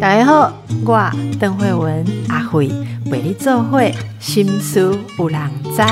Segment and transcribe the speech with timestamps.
[0.00, 0.52] 大家好，
[0.84, 2.70] 我邓慧文阿慧
[3.06, 5.82] 为你做会心思有人知。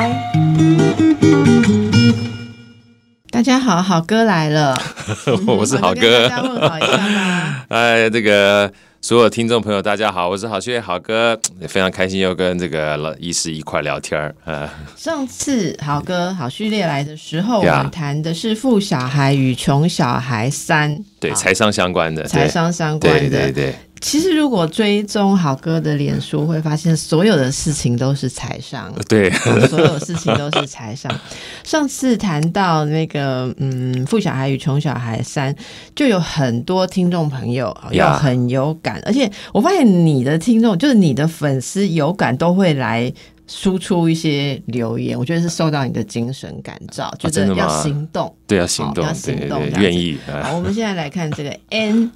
[3.30, 4.78] 大家好，好哥来了，
[5.46, 6.28] 我是好哥。
[6.28, 7.64] 大家问好一下吧。
[7.70, 8.70] 哎，这个
[9.04, 14.70] 所有听众朋友，大家好，我是好学好哥，也非常开心又跟这个老医师一块聊天儿呃。
[14.96, 23.42] 上次好哥好序列来的时候，我们谈的是富小孩与穷小孩三，对，财商相关的，财商相关对的。
[23.50, 28.92] 对对其实如果追踪好哥的脸书，会发现所有的事情都是财商。
[29.08, 31.10] 对对，所有事情都是财商。
[31.64, 35.54] 上次谈到那个嗯，富小孩与穷小孩三，
[35.94, 43.10] 就有很多听众朋友有呀很有感，而且我发现你的听众就是你的粉丝有感都会来。
[43.48, 48.34] 输出一些留言，我觉得是受到你的精神感召，觉得要行动。
[48.46, 50.40] 对要行动好要，行动愿意啊。
[50.44, 52.10] 好，我们现在来看这个 N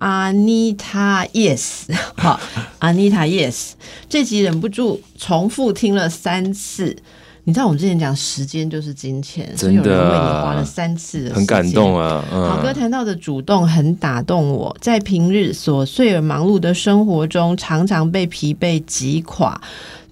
[0.00, 1.84] Anita Yes，
[2.16, 2.40] 好
[2.80, 3.72] ，Anita Yes，
[4.08, 6.96] 这集忍不住重复听了三次。
[7.44, 11.98] 你知道我们之前讲时间就是金钱，所以有人为你花了三次的很感动。
[11.98, 19.60] 啊，好哥嗯，谈到的主动很打动我，在平日琐碎而忙碌的生活中，常常被疲惫击垮。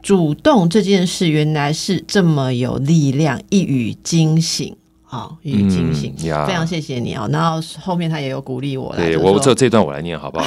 [0.02, 4.74] 主动这件事原来是这么有力量，一语惊醒。
[5.10, 6.14] 好、一语惊醒，
[6.46, 7.26] 非常谢谢你哦。
[7.32, 10.46] 然后后面他也有鼓励我来，对我这这段我来念好不好？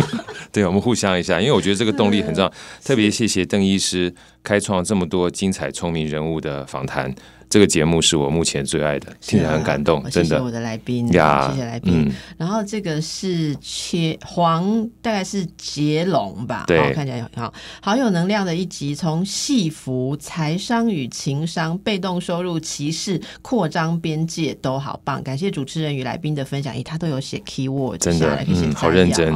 [0.52, 2.52] 对，我们互相一下，因为我觉得这个动力很重要。
[2.84, 7.10] 特别谢谢邓医师开创这么多精彩聪明人物的访谈，
[7.52, 11.50] 这个节目是我目前最爱的，听起来很感动我，真的谢谢我的来宾，呀。
[11.50, 11.92] 谢谢来宾。
[12.08, 29.30] 嗯，然后这个是切黄，大概是杰龙吧，对好看起来好好有能量的一集，从戏服、财商与情商、被动收入、歧视、扩张边界都好棒，感谢主持人与来宾的分享，咦，他都有写 keyword 真的嗯，好认真。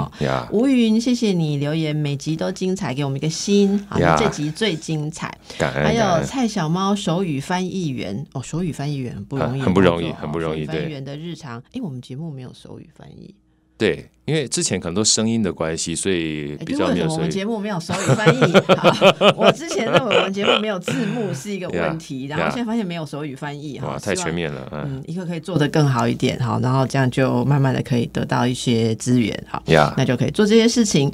[0.51, 3.79] 吴云，谢谢你留言，每集都精彩，给我们一个心。
[3.91, 5.37] 好，这集最精彩。
[5.59, 13.35] 感恩，还有蔡小猫手语翻译员哦，手语翻译员不容易的很不容易很不容易翻译员的日常，哎，我们节目没有手语翻译，
[13.79, 18.53] 对，因为之前可能都声音的关系，所以诶比就为我们较没有所以节目没有手语翻译？
[18.75, 29.63] 好我之前认为我们节目没有字幕是一个问题， 呀然后现在发现没有手语翻译，哈，哇，太全面了，嗯嗯，一个可以做得更好一点，好，然后这样就慢慢的可以得到一些资源，好。
[29.67, 31.13] 呀，那就可以做这些事情。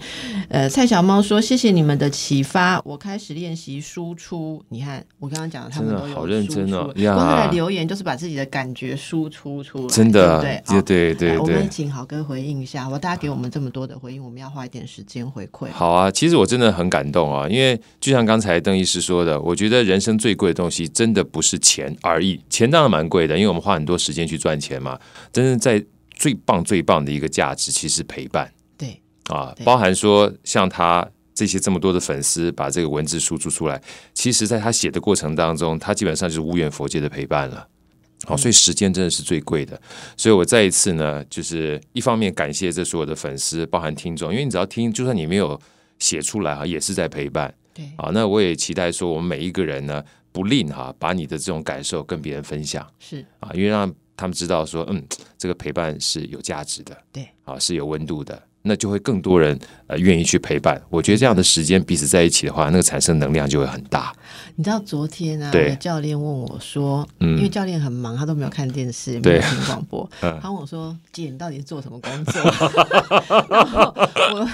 [0.49, 4.63] 呃，蔡小猫说：“谢谢你们的启发，我开始练习输出。
[4.69, 11.39] 你看，我刚刚讲的，他们都有好认真哦输出呀光是来留言就是把自己的感觉输出出来，真的，对不对对？
[11.39, 11.69] 我们。
[11.73, 12.99] 请好哥回应一下，好吧？
[12.99, 15.71] 大家给我们这么多的回应，我们要花一点时间回馈。
[15.71, 24.99] 好啊，其实我真的很感动啊，因为就像刚才邓医师说的，我觉得人生最贵的东西真的不是钱而已，钱当然蛮贵的，因为我们花很多时间去赚钱嘛。
[25.33, 33.81] 真正在最棒最棒的一个价值，其实是陪伴对，啊，对包含说像他这些这么多的粉丝把这个文字输出出来，
[34.13, 37.67] 其实在他写的过程当中，他基本上就是无缘佛界的陪伴了。
[38.25, 39.81] 好，所以时间真的是最贵的。
[40.17, 45.61] 所以我再一次呢，就是一方面感谢这所有的粉丝，包含听众，因为你只要听，就算你没有
[45.99, 47.53] 写出来哈，也是在陪伴。
[47.75, 55.03] 对，好，那我也期待说，我们每一个人呢，不吝哈，把你的这种感受跟别人分享是，啊，因为让他们知道说，嗯，
[55.37, 58.41] 这个陪伴是有价值的，对，啊，是有温度的。
[58.63, 60.81] 那就会更多人呃愿意去陪伴。
[60.89, 64.13] 我觉得这样的时间彼此在一起的话，那个产生能量就会很大。
[64.57, 70.09] 你知道昨天啊，我教练问我说，嗯因为教练很忙，他都没有看电视，也没有听广播。
[70.21, 72.41] 嗯 他问我说：“姐，你到底是做什么工作？”
[73.49, 73.95] 然后
[74.35, 74.49] 我，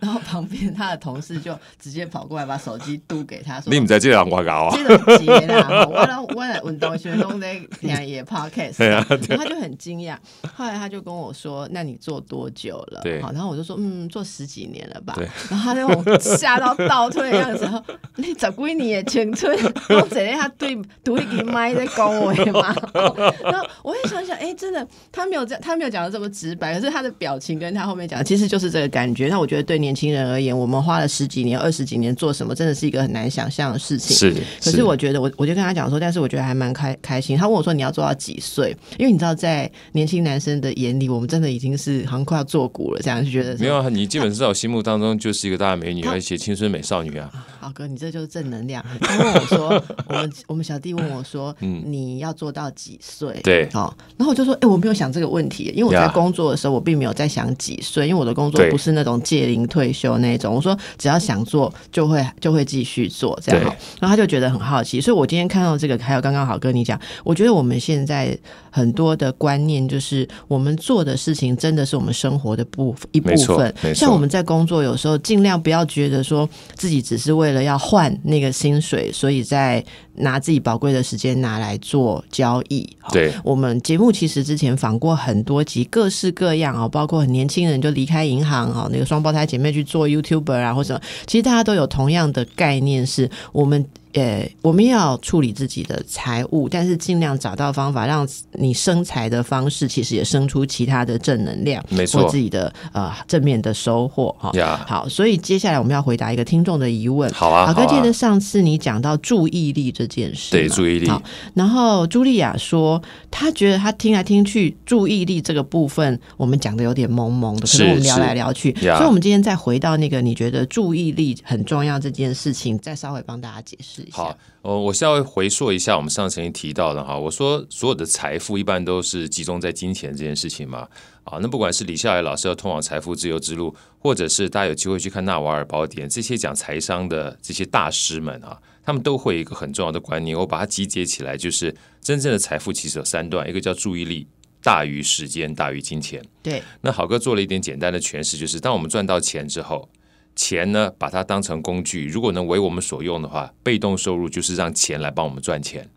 [0.00, 4.76] 然后旁边他的同事就直接跑过来把手机嘟给他说：“你们在这样广告啊？
[4.76, 10.16] 这个节啦， 我来我来运动学弄在听也 podcast，然后他就很惊讶。
[10.54, 15.14] 后来他就跟我说：“那你做多久了？”对好，然后我就说：“嗯，做十几年了吧。
[15.50, 17.82] ”然后他那种吓到倒退的样子，说
[18.16, 19.56] ：“你十几年的青春，
[19.88, 22.74] 我坐在他对独立支麦在恭维嘛。
[23.44, 29.28] ”然后我也想想，哎，真的，他没有这，他没有讲的这么直白，可是他的表情跟他后面讲的，其实就是这个感觉。
[29.28, 34.16] 那我觉得对年轻人而言，我们花了十几年、二十几年做什么，真的是一个很难想象的事情。
[34.16, 37.36] 是，可是我觉得我我就跟他讲说，但是我觉得还蛮开开心。
[37.36, 38.76] 他问我说你要做到几岁？
[38.98, 47.30] 因为你知道，在年轻男生的眼里，我们真的已经是好像快要做古了，这样就觉得没有啊，你基本上在我心目当中就是一个大美女，她而且青春美少女啊。
[47.60, 48.84] 好哥，你这就是正能量。
[49.00, 53.30] 他问我说，我们我们小弟问我说，嗯你要做到几岁？
[53.36, 60.54] 嗯对好，然后我就说，哎、我没有想这个问题，因为我在工作的时候，我并没有在想几岁，因为我的工作不是那种届龄退休那种。
[60.54, 63.62] 我说，只要想做，就会就会继续做，这样。
[63.98, 68.36] 然后他就觉得很好奇，所以我今天看到这个，还有刚刚好哥你讲，我觉得我们现在
[68.70, 79.84] 很多的观念就是，我们做的事情真的是我们生活的部一部没错分像我们在工作，有时候尽量不要觉得说自己只是为了要换那个薪水，所以在
[80.16, 82.88] 拿自己宝贵的时间拿来做交易。
[83.10, 93.84] 对我们节目其实之前访过很多集，各式各样啊，包括很年轻人就离开银行啊，那个双胞胎姐妹去做 YouTuber 啊，或者什么，其实大家都有同样的概念，是我们。
[94.14, 102.22] 呃，我们要处理自己的财务，但是尽量找到方法，让你生财的方式，其实也生出其他的正能量，没错。
[102.22, 104.52] 或自己的呃正面的收获哈。
[104.54, 107.28] 呀，好，所以接下来我们要回答一个听众的疑问。
[107.32, 111.08] 好啊，好哥，记得，上次你讲到注意力这件事，对注意力。
[111.08, 111.20] 好，
[111.54, 113.02] 然后茱莉亚说，
[113.32, 118.96] 她觉得她听来听去，注意力这个部分我们讲的有点懵懵的，可是能我们聊来聊去，呀。
[118.96, 124.16] 所以我们今天再回到那个你觉得注意力很重要这件事情，再稍微帮大家解释一下。
[124.18, 130.88] 好，呃，我稍微回溯一下我们上次曾经提到的哈，我说所有的财富一般都是集中在金钱这件事情嘛，
[131.24, 144.26] 啊，那不管是李笑来老师要通往财富自由之路，或者是大家有机会去看《纳瓦尔宝典》，这些讲财商的这些大师们啊，他们都会有一个很重要的观念，我把它集结起来，就是真正的财富其实有三段，一个叫注意力
[144.62, 146.22] 大于时间大于金钱。
[146.42, 149.88] 对，那好哥做了一点简单的诠释，就是当我们赚到钱之后，
[150.36, 155.88] 钱呢把它当成工具，如果能为我们所用的话，被动收入就是让钱来帮我们赚钱。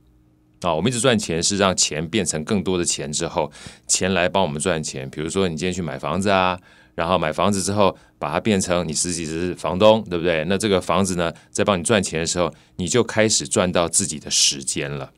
[0.61, 3.51] 啊，我们一直赚钱是让钱变成更多的钱之后，
[3.87, 5.07] 钱来帮我们赚钱。
[5.09, 6.59] 比如说你今天去买房子啊，
[6.95, 10.43] 然后买房子之后把它变成你自己是房东，对不对？
[10.45, 15.11] 那这个房子呢，在帮你赚钱的时候，你就开始赚到自己的时间了。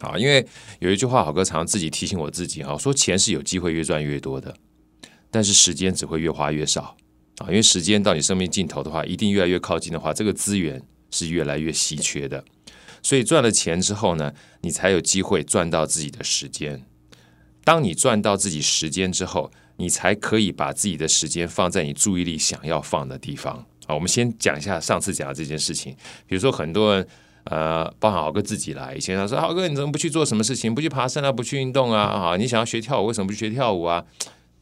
[0.00, 0.46] 啊，因为
[0.80, 4.54] 有一句话，好哥常常自己提醒我自己哈，说钱是有机会越赚越多的，
[5.30, 6.94] 但是时间只会越花越少
[7.38, 12.44] 啊，因为时间到你生命尽头的话，一定越来越靠近的话，这个资源是越来越稀缺的。
[13.02, 14.32] 所以赚了钱之后呢，
[14.62, 16.84] 你才有机会赚到自己的时间。
[17.64, 23.64] 当你赚到自己时间之后，你才可以把自己的时间放在你注意力想要放的地方。
[23.86, 25.94] 啊，我们先讲一下上次讲的这件事情。
[26.26, 27.06] 比如说，很多人
[27.44, 30.74] 呃，包含豪哥自己啦，以前他说：“豪哥，你怎么不去做什么事情？
[30.74, 32.02] 不去爬山啊，不去运动啊？
[32.02, 34.04] 啊，你想要学跳舞，为什么不去学跳舞啊？”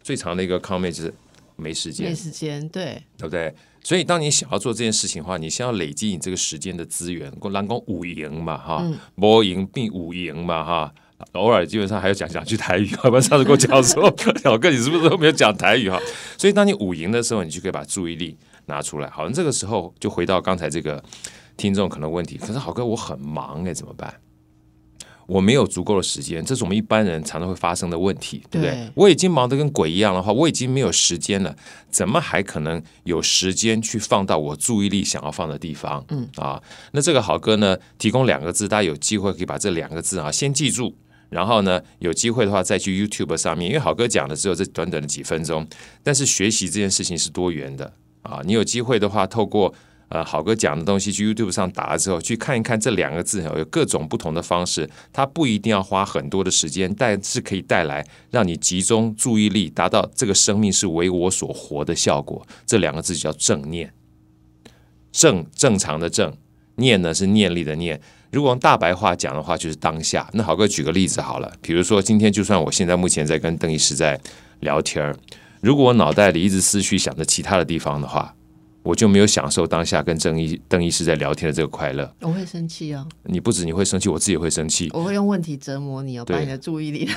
[0.04, 1.12] 最长的一个 comment 就是
[1.56, 3.54] 没时间没，时间，对，对不对？
[3.82, 10.94] 所以，当你想要做这件事情的话，你先要累积你这个时间的资源，蓝光五赢嘛，哈，波赢并五赢嘛，哈。
[11.32, 15.98] 偶尔基本上还要讲讲句台语，要不然上次跟我讲说， 小哥你是不是都没有讲台语哈？
[16.36, 18.36] 所以当你五赢的时候，你就可以把注意力
[18.66, 19.08] 拿出来。
[19.08, 21.02] 好，像这个时候就回到刚才这个
[21.56, 24.12] 听众可能问题，可是好哥我很忙哎，怎么办？
[25.26, 28.74] 我没有足够的时间，这是我们一般人常常会发生的问题，对不对？
[28.74, 31.54] 对我已经忙得跟鬼一样的话，我已经没有时间了，
[31.90, 36.04] 怎么还可能有时间去放到我注意力想要放的地方？
[36.08, 36.62] 嗯啊，
[36.92, 40.94] 那这个好哥呢，提供两个字，大家有机会可以把这两个字啊先记住。
[41.28, 45.66] 然后呢，有机会的话再去 YouTube 上面，因为好哥讲的只有这短短的几分钟，
[46.04, 47.92] 但是学习这件事情是多元的
[48.22, 48.40] 啊。
[48.44, 49.74] 你有机会的话，透过
[50.08, 62.46] 呃好哥讲的东西去 YouTube 上打了之后，去看一看这两个字有各种不同的方式，它不一定要花很多的时间，但是可以带来让你集中注意力，达到这个生命是为我所活的效果。
[62.64, 63.92] 这两个字叫正念，
[65.10, 66.36] 正正常的正，
[66.76, 68.00] 念呢是念力的念。
[68.30, 70.28] 如果用大白话讲的话，就是当下。
[70.34, 74.20] 那好哥举个例子好了，比如说今天就算我现在目前在跟邓医师在
[74.60, 75.16] 聊天儿，
[75.60, 78.34] 如果我脑袋里一直思绪想着其他的地方的话，
[78.86, 82.08] 我就没有享受当下跟郑医邓医师在聊天的这个快乐。
[82.20, 84.88] 我会生气哦，你不止你会生气，我自己也会生气。
[84.94, 87.08] 我会用问题折磨你哦，对把你的注意力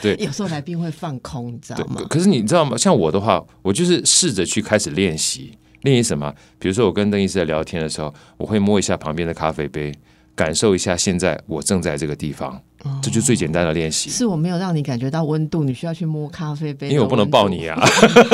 [0.00, 2.06] 对 有时候来宾会放空，你知道对，吗可？
[2.06, 2.76] 可是你知道吗？
[2.76, 5.52] 像我的话，我就是试着去开始练习，
[5.82, 6.32] 练习什么？
[6.60, 9.92] 比如说我跟邓医师在聊天的时候，我会摸一下旁边的咖啡杯，
[10.36, 12.60] 感受一下现在我正在这个地方，
[13.02, 14.08] 这就最简单的练习。
[14.08, 17.66] 是我没有让你感觉到温度，你需要去摸咖啡杯，因为我不能抱你。
[17.66, 17.76] 啊！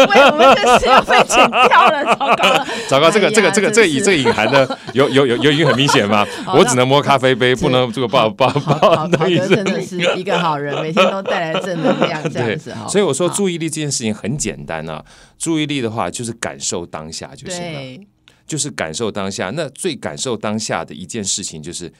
[0.08, 2.66] 喂，我们这是要被剪掉了，糟糕了！
[2.88, 6.26] 糟糕，这个这个这个这这个隐含的有有有有已经很明显吗？
[6.54, 12.86] 我只能摸咖啡杯，不能这个抱抱抱好真的是一个好人， 每天都带来正能量，这样子哈。
[12.86, 15.04] 所以我说注意力这件事情很简单啊，
[15.38, 18.04] 注意力的话就是感受当下就行了。
[18.46, 19.50] 就是感受当下。
[19.56, 21.90] 那最感受当下的一件事情，就是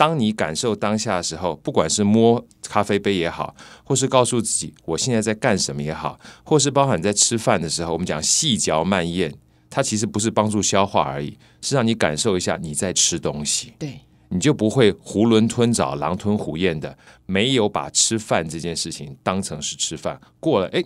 [0.00, 3.54] 当你感受当下的时候，不管是摸咖啡杯也好，
[3.84, 9.30] 或是告诉自己我现在在干什么也好，或是包含你在吃饭的时候，我们讲细嚼慢咽，
[9.68, 20.18] 它其实不是帮助消化而已，是让你感受一下你在吃东西，对，你就不会囫囵吞枣、狼吞虎咽的，没有把吃饭这件事情当成是吃饭。
[20.40, 20.82] 过了，哎，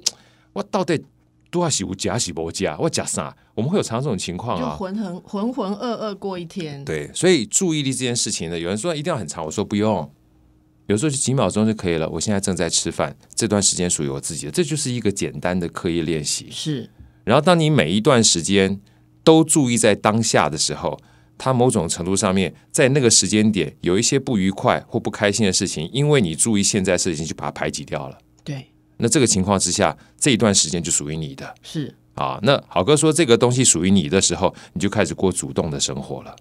[0.53, 1.01] 我到底
[1.53, 2.77] 多少洗不夹洗不夹？
[2.81, 3.37] 我夹啥？
[3.55, 4.77] 我们会有常这种情况就啊。
[4.77, 6.85] 浑浑浑浑噩噩过一天。
[6.85, 10.11] 对，所以注意力这件事情呢，有人说一定要很长，我说不用，
[10.87, 12.09] 有时候就几秒钟就可以了。
[12.11, 16.49] 我现在正在吃饭，这段时间属于我自己的，这就是一个简单的刻意练习。
[16.51, 16.91] 是
[17.25, 18.81] 然后，当你每一段时间
[19.23, 21.01] 都注意在当下的时候，
[21.39, 28.19] 它某种程度上面，在那个时间点有一些不愉快或不开心的事情，因为你注意现在事情，就把它排挤掉了。
[28.45, 28.67] 对，
[28.99, 31.95] 那这个情况之下，这一段时间就属于你的是。
[32.15, 32.39] 啊。
[32.43, 36.35] 那好哥说这个东西属于你的时候，你就开始过主动的生活了。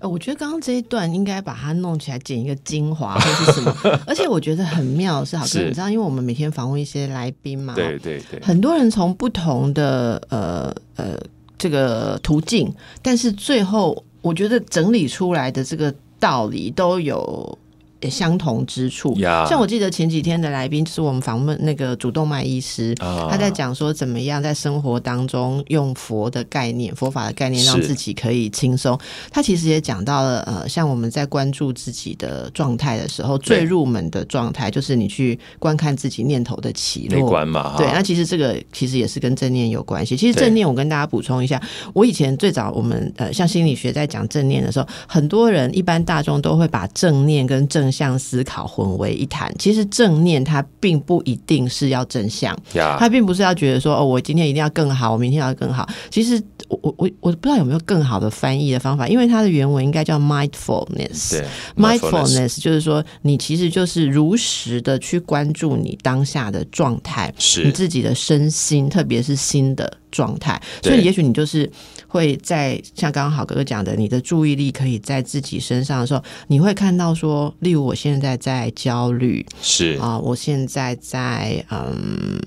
[0.00, 3.74] 呃，我觉得刚刚这一段应该把它弄起来，剪一个精华或是什么。
[4.06, 11.18] 而且我觉得很妙是，好哥，你知道，因为我们每天访问一些来宾嘛，对对对，很多人从不同的呃呃
[11.56, 17.58] 这个途径，但是最后我觉得整理出来的这个道理都有。
[18.00, 28.98] 呃相同之处呀像我记得前几天的来宾就是我们访问那个主动脉医师，啊他在讲说怎么样在生活当中用佛的概念、佛法的概念，让自己可以轻松。
[29.30, 37.28] 他其实也讲到了，呃，像我们在关注自己的状态的时候，最入门的状态就是你去观看自己念头的起内落。
[37.28, 40.16] 关嘛，哈对，那其实这个其实也是跟正念有关系。
[40.16, 41.60] 其实正念，我跟大家补充一下，
[41.92, 49.54] 我以前最早我们呃像心理学在讲正念的时候，很多人一般大众都会把正念跟正向思考混为一谈。
[49.58, 55.88] 其实正念它并不一定是要正向，呀，他并不是要觉得说哦，我今天一定要更好，我明天要更好。
[56.10, 61.42] 其实我我我我不知道有没有更好的翻译的方法，因为它的原文应该叫 mindfulness。
[61.76, 70.60] mindfulness 就是说，你其实就是如实的去关注你当下的状态，是你自己的身心，特别是心的状态。
[70.82, 71.70] 所以，也许你就是
[72.08, 79.98] 会在像刚刚好哥哥讲的，你的注意力可以在自己身上的时候，你会看到说，例如我现在在焦虑，是。
[80.00, 82.40] 啊、我现在在嗯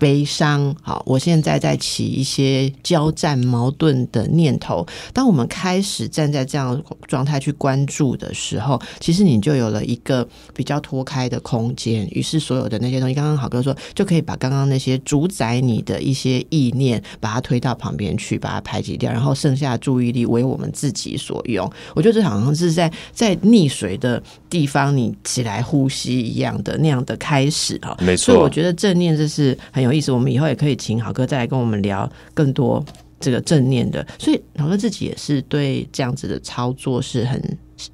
[0.00, 4.84] 悲伤，好，我现在在起一些交战矛盾的念头。
[5.12, 12.08] 当我们开始站在这样状态去关注的时候，其实你就有了一个比较脱开的空间。
[12.12, 21.70] 于是，所有的那些东西，刚刚好哥说，就可以把刚刚那些主宰你的一些意念，把它推到旁边去，把它排挤掉，然后剩下的注意力为我们自己所用。
[21.94, 27.94] 我觉得这好像是在在溺水的地方，你起来呼吸一样的那样的开始哈。
[28.00, 32.84] 没错，所以我觉得正念这是很有意思，我们以后也可以请好哥再来跟我们聊更多
[33.18, 34.06] 这个正念的。
[34.18, 37.40] 所以老哥自己也是对这样子的操作是很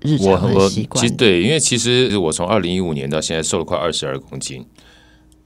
[0.02, 1.00] 日我常的我习惯。
[1.00, 4.64] 其实对，因为其实我从二零一五年到现在瘦了快二十二公斤，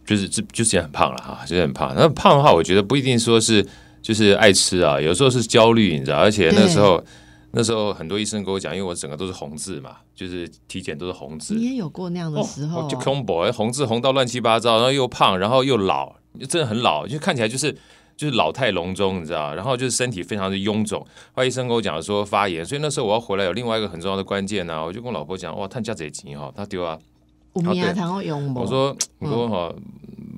[0.06, 1.94] 就是这就是也很胖了哈，就是很胖。
[1.94, 3.64] 那胖的话，我觉得不一定说是
[4.02, 7.02] 就是爱吃啊，有时候是焦虑，你知道，而且那时候
[7.52, 16.14] 那时候很多医生跟我讲，因为我整个都是红字嘛，就是体检都是红字，你也有过那样的时候、哦、就 combo 红字红到乱七八糟，然后又胖，然后又老，
[16.48, 17.72] 真的很老，就看起来就是
[18.16, 19.54] 就是老态龙钟，你知道？
[19.54, 21.00] 然后就是身体非常的臃肿。
[21.32, 26.98] 后来医生跟我讲说发炎，所以那时候我要回来有另外一个很重要的关键呢、我就跟我老婆讲，哇，探家贼急哈，他丢啊，
[27.54, 28.60] 有名哦对堂用不？
[28.60, 29.74] 我说我哈。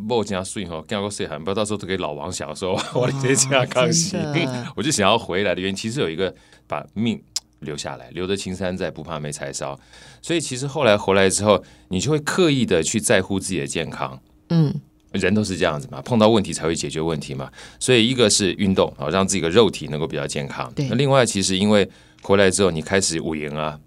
[0.04, 4.16] 某加睡哈，干个岁寒，不要到时候都给老王小说 我的这样康熙
[4.74, 6.34] 我就想要回来的原因，其实有一个
[6.66, 7.22] 把命
[7.60, 9.78] 留下来，留得青山在，不怕没柴烧。
[10.20, 14.20] 所以其实后来回来之后，你就会刻意的去在乎自己的健康。
[14.48, 14.74] 嗯，
[15.12, 17.50] 人都是这样子嘛，碰到问题才会解决问题嘛。
[17.78, 20.72] 所以一个是运动啊，让自己的肉体能够比较健康。
[20.74, 21.88] 对那另外，其实因为
[22.22, 23.78] 回来之后，你开始五营啊，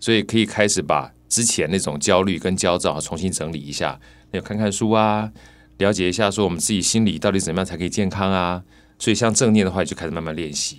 [0.00, 3.98] 所以可以开始把之前那种焦虑跟焦躁重新整理一下，
[4.32, 5.30] 要看看书啊，
[5.78, 8.62] 了解一下说我们自己心理到底怎么样才可以健康啊。
[8.98, 10.78] 所以像正念的话，就开始慢慢练习。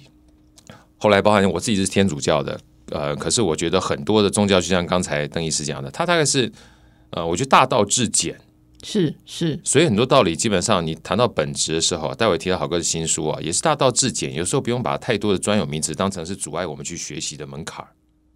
[0.98, 2.58] 后来，包含我自己是天主教的，
[2.92, 6.50] 呃，可是我觉得很多的宗教，就像刚才邓医师讲的，他大概是，
[7.10, 8.40] 呃，我觉得大道至简。
[8.84, 14.34] 是是，所以很多道理，基本上你谈到本质的时候，待会提到好哥的新书啊，也是大道至简。
[14.34, 17.88] 有时候不用把太多的专有名词当成是阻碍我们去学习的门槛儿，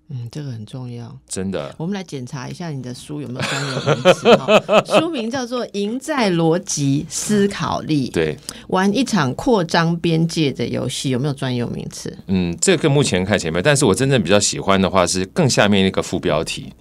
[0.10, 1.14] 嗯，这个很重要。
[1.28, 1.76] 真的。
[1.78, 4.84] 我们来检查一下你的书有没有专有名词哈。
[4.98, 8.38] 书名叫做《赢在逻辑思考力》，对，
[8.70, 12.18] 玩一场扩张边界的游戏，有没有专有名词？
[12.28, 16.72] 嗯，这个目前看起来没有，但是我真正比较喜欢的话是更下面那个副标题，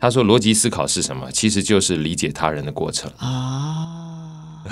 [0.00, 1.30] 他说逻辑思考是什么？
[1.30, 3.10] 其实就是理解他人的过程。
[3.18, 4.62] 啊，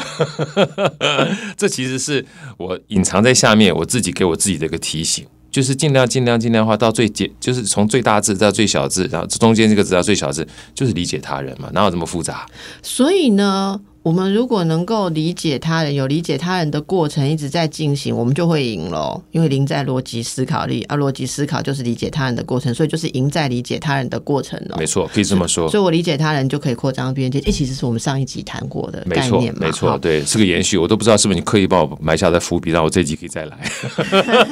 [1.56, 2.24] 这其实是
[2.56, 12.46] 我隐藏在下面，我自己给我自己的一个提醒，就是尽量尽量尽量的话，到最简，就是从最大字到最小字，然后中间这个字到最小字，就是理解他人嘛，哪有这么复杂？
[12.82, 19.22] 所以呢，我们如果能够理解他人，有理解他人的过程一直在进行，我们就会赢喽。
[19.32, 24.78] 因为赢在逻辑思考力，啊，逻辑思考就是理解他人的过程，所以就是赢在理解他人的过程了。
[24.78, 25.68] 没错，可以这么说。
[25.68, 29.66] 所以我理解他人就可以扩张边界，诶，其实是我们上一集谈过的概念，嘛。
[29.66, 30.78] 没错，好对，是个延续。
[30.78, 33.58] 我都不知道是不是你刻意帮我埋下的伏笔，让我这一集可以再来。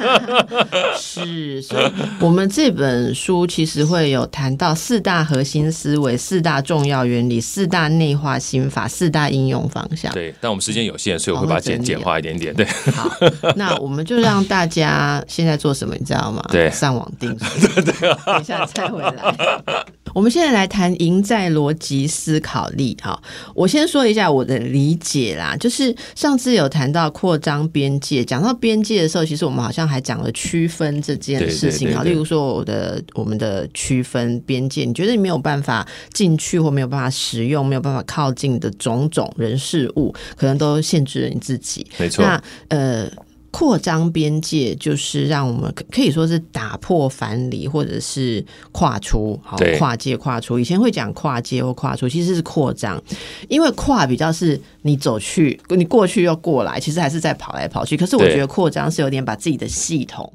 [0.95, 10.13] 是，所以我们这本书其实会有谈到四大核心思维、四大重要原理、四大内化心法、四大应用方向。
[10.13, 12.53] 对，但我们时间有限，所以我会把它简简化一点点。
[12.53, 13.09] 对，好，
[13.55, 16.43] 那我们就让大家现在做什么，你知道吗？
[16.51, 17.81] 对上网订书。
[17.81, 19.85] 等一下再回来。
[20.13, 22.95] 我们现在来谈赢在逻辑思考力。
[23.01, 23.21] 哈，
[23.53, 32.03] 我先说一下我的理解啦，就是上次有谈到扩张边界，讲到边界的时候，其实我们好像还讲了区分这件事情啊。
[32.03, 41.85] 例如说，我的我们的区分边界，你觉得你没有办法进去或没有办法使用、没有办法靠近的种种人事物，可能都限制了你自己。
[41.97, 42.23] 没错。
[42.23, 43.09] 那呃，
[43.57, 50.59] 扩张边界就是让我们可可以说是打破藩篱，或者是跨出，好跨界跨出。
[50.59, 53.03] 以前会讲跨界或跨出，其实是扩张，
[53.49, 57.97] 因为跨比较是你走去，你过去又过来，其实还是在跑来跑去。
[57.97, 60.31] 可是我对觉得扩张是有点把自己的系统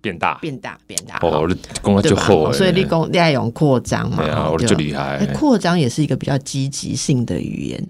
[0.00, 2.16] 变大变大变大，哦，好我的功能对吧？
[2.20, 2.52] 就厚了。
[2.52, 5.26] 所以立功利用扩张嘛，对啊，好我的就厉害哎。
[5.34, 7.84] 扩张也是一个比较积极性的语言，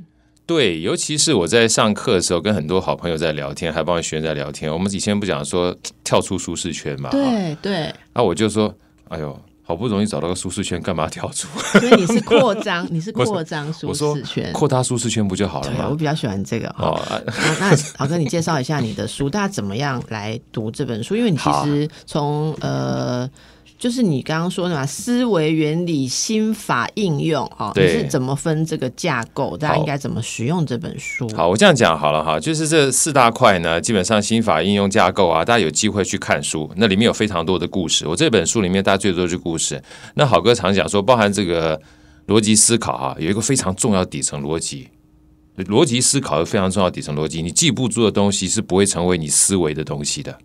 [0.50, 4.68] 对，尤其是我在上课的时候，跟很多好朋友在聊天，还帮学生在聊天。
[4.72, 7.08] 我们以前不讲说 跳出舒适圈嘛？
[7.10, 8.74] 哈对对，那我就说，
[9.10, 11.46] 哎呦，好不容易找到个舒适圈，干嘛跳出？
[11.78, 14.52] 所以你是扩张，你是扩张舒适圈。
[14.52, 15.94] 扩大舒适圈不就好了吗，我？
[15.94, 16.88] 比较喜欢这个哈。
[16.88, 21.14] 哦，啊那那好哥，你介绍一下你的书，大家怎么样来读这本书？
[21.14, 23.30] 因为你其好实从呃，
[23.80, 29.56] 就是你刚刚说的嘛，思维原理、心法应用哦，你是怎么分这个架构？
[29.56, 31.26] 大家应该怎么使用这本书？
[31.34, 38.06] 好，我这样讲好了哈，就是这四大块呢，基本上心法应用架构啊，大家有机会去看书，那里面有非常多的故事。
[38.06, 39.82] 我这本书里面大家最多就是故事。
[40.14, 41.80] 那好哥常讲说，包含这个
[42.26, 44.88] 逻辑思考哈、有一个非常重要底层逻辑。
[45.56, 50.38] 逻辑思考有非常重要的底层逻辑，你记不住的东西是不会成为你思维的东西的，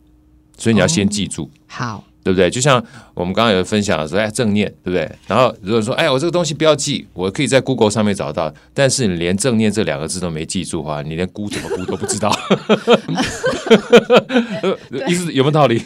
[0.58, 1.50] 所以你要先记住。
[1.68, 2.50] 好，对不对？
[2.50, 5.08] 就像我们刚刚有分享说，哎，正念，对不对？
[5.28, 12.36] 然后如果说，哎，我这个东西不要记，我可以在 Google 上面找到，但是你连正念这两个字都没记住的话，你连估怎么估都不知道，
[15.08, 15.80] 意思有没有道理？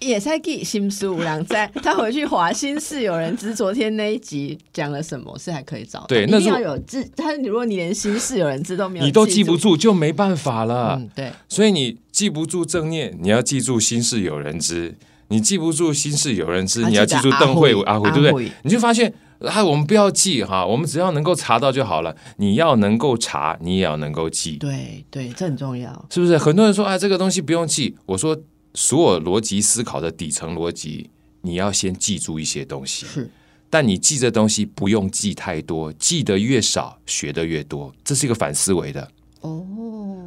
[0.00, 10.96] 也在记新书五郎在，他回去华心事有人知昨天那一集讲了什么，是还可以找对那如果要有知，他如果你连心事有人知都没有，你都记不，住，就没办法了。
[10.98, 14.92] 嗯，对，所以你记不住正念，你要记住心事有人知；
[15.28, 18.50] 你记不住心事有人知，啊你要记住邓慧阿慧，对不对？
[18.62, 22.16] 你就发现啊，我们不要记哈，我们只要能够查到就好了。
[22.38, 24.56] 你要能够查，你也要能够记。
[24.56, 26.06] 对对，这很重要。
[26.10, 26.38] 是不是？
[26.38, 27.96] 很多人说啊，这个东西不用记。
[28.06, 28.36] 我说，
[28.74, 31.10] 所有逻辑思考的底层逻辑，
[31.42, 33.06] 你要先记住一些东西。
[33.06, 33.30] 是，
[33.68, 37.92] 但你记这东西不用记太多，记得越少，学得越多。
[38.02, 39.06] 这是一个反思维的。
[39.42, 39.62] 哦，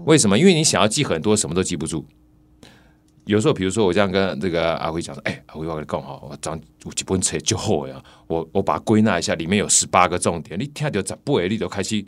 [0.06, 0.38] 为什么？
[0.38, 2.06] 因为你想要记很多，什么都记不住。
[3.32, 7.96] 有时候，比如说我这样跟这个阿辉讲说：“哎，阿辉，我跟你讲哈，我讲有几本册就好呀。
[8.28, 12.04] 我我把它归纳一下，里面有十八个重点，你听到十八个，你就开始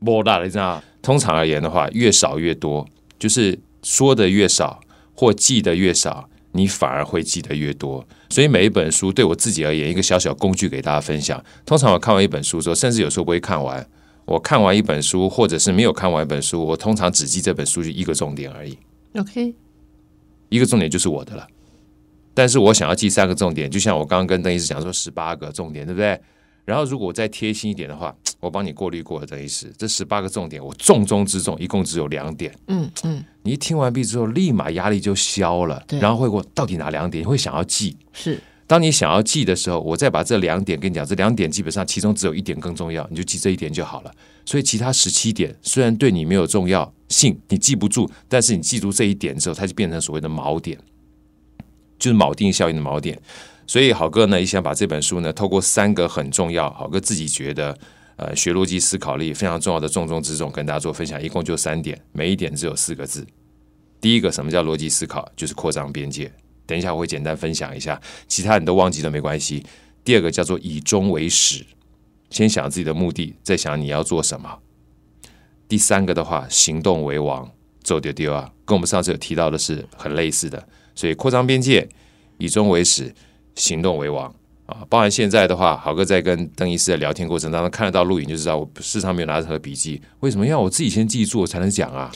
[0.00, 0.82] 摸大了，你知道？
[1.00, 2.84] 通常而言的话，越少越多，
[3.16, 4.80] 就是说的越少
[5.14, 8.04] 或记得越少，你反而会记得越多。
[8.28, 11.40] 所以每一本书对我自己而言，一个小小工具给大家分享。
[11.64, 13.86] 通常我看完一本书之后，甚至有时候不会看完。
[14.24, 18.76] 我看完一本书，或者是没有看完一本书，我通常只记这本书就一个重点而已。
[19.16, 19.54] OK，
[20.54, 21.46] 一个重点就是我的了。
[22.32, 26.20] 但是我想要记三个重点，就像我刚刚跟邓医师讲说十八个重点，对不对？
[26.64, 32.54] 然后如果我再贴心一点的话，我帮你过滤过了，邓医师，这十八个重点我重中之重，一共只有两点。
[32.68, 37.96] 嗯嗯，你一听完毕之后，立马压力就消了，对然后会问到底哪两点，你会想要记。
[38.12, 44.10] 是当你想要记的时候，我再把这两点跟你讲，这两点基本上其中只有一点更重要，你就记这一点就好了。
[44.46, 50.78] 所以其他十七点虽然对你没有重要性，你记不住，但是你记住这一点之后，它就变成所谓的锚点，
[51.98, 53.20] 就是锚定效应的锚点。
[53.66, 57.76] 所以好哥呢，也想把这本书呢，透过三个很重要，好哥自己觉得
[58.16, 63.26] 呃学逻辑思考力非常重要的重中之重，跟大家做分享，一共就三点，每一点只有四个字。
[64.00, 65.30] 第一个，什么叫逻辑思考？
[65.36, 66.32] 就是扩张边界。
[66.66, 69.64] 等一下我会简单分享一下，其他你都忘记都没关系。
[70.04, 71.64] 第二个叫做以终为始，
[72.30, 74.58] 先想自己的目的，再想你要做什么。
[75.66, 77.50] 第三个的话，行动为王，
[77.82, 80.68] 走丢丢啊，跟我们上次有提到的是很类似的。
[80.94, 81.88] 所以扩张边界，
[82.38, 83.14] 以终为始，
[83.54, 84.32] 行动为王
[84.66, 84.86] 啊。
[84.88, 90.00] 包含现在的话，好哥在跟邓医师的聊天过程当中看得到录影，就知道我事实上没有拿任何笔记。
[90.20, 92.12] 为什么要我自己先记住我才能讲啊？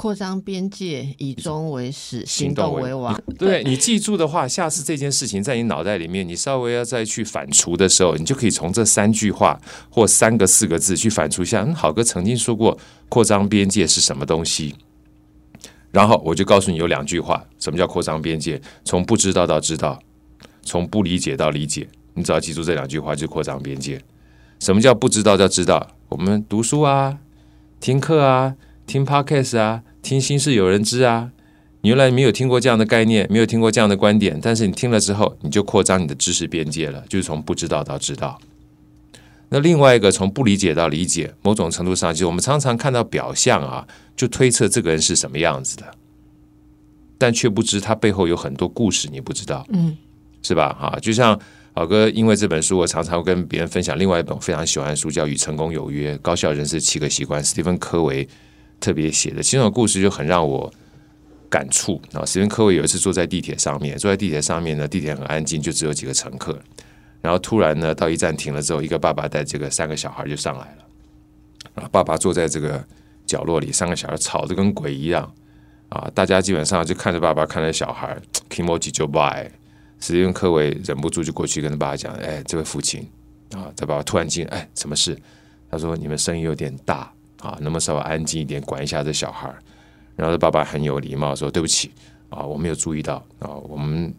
[0.00, 3.14] 扩张边界，以终为始，行动为王。
[3.38, 9.60] 对你记住的话，下次这件事情在你脑袋里面，你稍微要再去反刍的时候，你就可以从这三句话
[9.90, 11.62] 或三个四个字去反刍一下。
[11.64, 12.78] 嗯，好哥曾经说过
[13.10, 14.74] 扩张边界是什么东西，
[15.90, 18.58] 然后我就告诉你有两句话，什么叫扩张边界？
[18.86, 20.00] 从不知道到知道，
[20.62, 24.00] 从不理解到理解，你只要记住这两句话，就是扩张边界。
[24.60, 25.94] 什么叫不知道叫知道？
[26.08, 27.18] 我们读书啊，
[27.78, 29.82] 听课啊，听 podcast 啊。
[30.02, 31.30] 听心事有人知啊！
[31.82, 38.38] 你原来没有听过这样的概念，没有听过这样的观点，但是你听了之后，你就扩张你的知识边界了，就是从不知道到知道。
[39.48, 45.84] 那另外一个从不理解到理解，某种程度上，就是我们常常看到表象啊，就推测这个人是什么样子的，
[47.16, 49.96] 但却不知他背后有很多故事，你不知道，嗯，
[50.42, 50.76] 是吧？
[50.78, 51.38] 哈，就像
[51.74, 58.28] 老哥，因为这本书，我常常跟别人分享另外一本非常喜欢的书，叫《与成功有约：高效人士七个习惯》，斯蒂芬·科维。
[58.80, 60.72] 特别写的其中的故事就很让我
[61.48, 62.24] 感触啊！
[62.24, 66.58] 史蒂芬·科维有一次坐在地铁上面，坐在地铁上面呢，地铁很安静，就只有几个乘客。
[67.20, 71.82] 然后突然呢，到一站停了之后，一个爸爸带这个三个小孩就上来了。
[71.82, 72.82] 啊，爸爸坐在这个
[73.26, 75.30] 角落里，三个小孩吵得跟鬼一样
[75.90, 76.10] 啊！
[76.14, 78.16] 大家基本上就看着爸爸，看着小孩
[78.48, 79.50] ，Kimoji 就 by。
[80.00, 83.06] 史蒂芬·科维忍不住就过去跟他爸爸讲：“哎，这位父亲
[83.52, 85.14] 啊！”这爸爸突然间：“哎，什么事？”
[85.70, 89.52] 他说：“你们声音有点大。”啊，能不能稍微安静一点，管一下这小孩
[90.16, 91.90] 然后他爸爸很有礼貌说：“对不起
[92.28, 94.14] 啊，我没有注意到啊，我们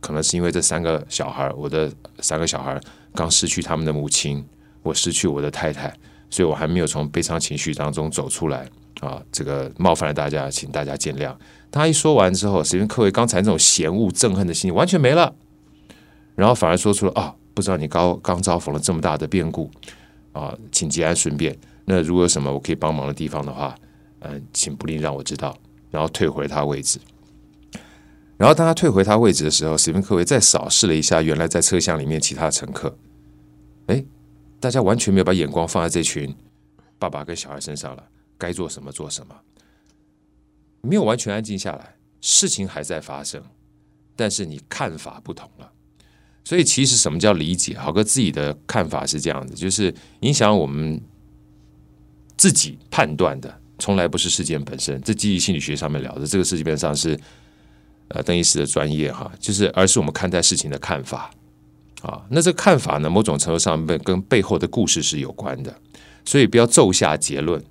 [0.00, 2.80] 可能是因为这三个小孩我的三个小孩
[3.14, 4.42] 刚失去他们的母亲，
[4.82, 5.94] 我失去我的太太，
[6.30, 8.66] 所以我还没有从悲伤情绪当中走出来
[9.00, 11.34] 啊，这个冒犯了大家，请大家见谅。”
[11.70, 15.34] 他一说完之后，史蒂芬·科维刚才那种嫌恶、憎恨的心情完全没了，
[16.34, 19.70] 然后反而说出了：“啊，不知道你刚刚遭逢了这么大的变故
[20.32, 21.54] 啊，请节哀顺变。”
[21.90, 23.74] 那如果有什么我可以帮忙的地方的话，
[24.18, 25.56] 嗯，请不吝让我知道，
[25.90, 27.00] 然后退回他位置。
[28.36, 32.94] 然后当他退回他位置的时候，史宾克维再扫视了一下原来在车厢里面其他乘客，
[33.86, 34.04] 哎，
[34.60, 36.36] 大家完全没有把眼光放在这群
[36.98, 38.04] 爸爸跟小孩身上了，
[38.36, 39.34] 该做什么做什么，
[40.82, 43.42] 没有完全安静下来，事情还在发生，
[44.14, 45.72] 但是你看法不同了。
[46.44, 47.78] 所以其实什么叫理解？
[47.78, 51.00] 豪哥自己的看法是这样子，就是影响我们。
[52.38, 54.98] 自己判断的，从来不是事件本身。
[55.02, 57.18] 这记忆心理学上面聊的这个事基本上是，
[58.08, 61.30] 呃，邓医师的专业哈，就是而是我们看待事情的看法
[62.00, 62.22] 啊。
[62.30, 65.74] 那这个看法呢，某种程度上面跟背后的故事是有关的，
[66.24, 67.62] 所以不要奏下结论，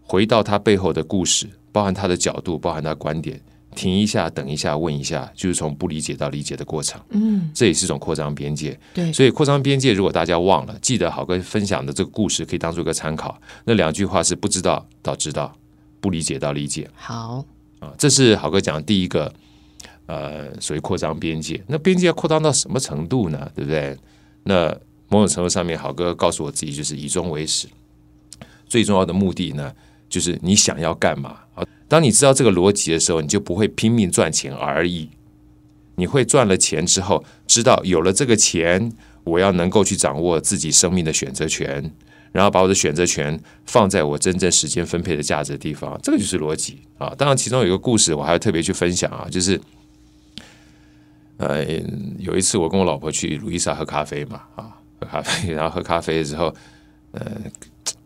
[0.00, 3.38] 回到他背后的故事，包含他的角度，包含他观点。
[3.78, 7.00] 停一下，等一下，问一下，就是从不理解到理解的过程。
[7.10, 8.76] 嗯，这也是一种扩张边界。
[8.92, 13.40] 对，所以扩张边界，如果大家忘了，记得好哥分享的这个故事，可以当做一个参考。
[13.64, 15.54] 那两句话是不知道到知道，
[16.00, 16.90] 不理解到理解。
[16.96, 17.44] 好
[17.78, 19.32] 啊，这是好哥讲的第一个，
[20.06, 21.62] 呃，所谓扩张边界。
[21.68, 23.48] 那边界要扩张到什么程度呢？
[23.54, 23.96] 对不对？
[24.42, 24.76] 那
[25.08, 27.68] 某种程度上面，好哥告诉我自己，就是以终为始。
[28.66, 29.72] 最重要的目的呢，
[30.08, 31.64] 就是你想要干嘛啊？
[31.88, 35.08] 当你知道这个逻辑的时候，你就不会拼命赚钱而已。
[35.96, 38.92] 你会赚了钱之后，知道有了这个钱，
[39.24, 41.90] 我要能够去掌握自己生命的选择权，
[42.30, 45.98] 然后把我的选择权放在我真正时间分配的价值的地方。
[46.02, 47.12] 这个就是逻辑啊！
[47.18, 49.60] 当然，其中有一个故事，我还要特别去分享啊，就是
[51.38, 51.64] 呃，
[52.18, 56.54] 有一次我跟我老婆去路易莎喝咖啡嘛，啊，喝咖啡，然后喝咖啡之后，
[57.12, 57.22] 呃。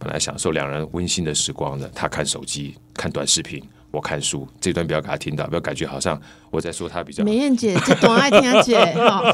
[0.02, 4.46] 本来享受两人温馨的时光的，他看手机、看短视频，我看书。
[4.60, 7.22] 这段不要给他听到，不要感觉好像我在说他比较。
[7.24, 9.32] 美艳姐，这多爱听姐哈。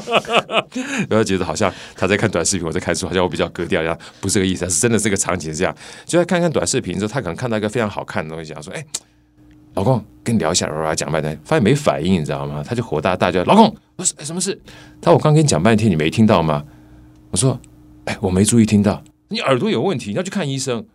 [1.09, 5.75] 不要觉得好像他在看短视频，我在看书，好像我比较格调一样，不是这个意思，是真的这个场景是这样。
[6.05, 8.85] 就在看看短视频之后，他可能看到一个非常好看的东西，想说：“哎，
[9.73, 12.63] 老公，跟你聊一下。”叭叭讲半天，发现没反应，你知道吗？
[12.65, 14.59] 他就火大大叫：“老公，我说什么事？”
[15.01, 16.63] 他说：“我刚跟你讲半天，你没听到吗？”
[17.31, 17.59] 我说
[18.05, 20.85] ：“哎，我没注意听到。”你耳朵有问题，你要去看医生